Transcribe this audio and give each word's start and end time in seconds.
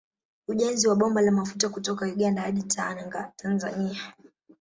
Ujenzi 0.47 0.87
wa 0.87 0.95
bomba 0.95 1.21
la 1.21 1.31
mafuta 1.31 1.69
kutoka 1.69 2.05
Uganda 2.05 2.41
hadi 2.41 2.63
Tanga 2.63 3.31
Tanzania 3.35 4.13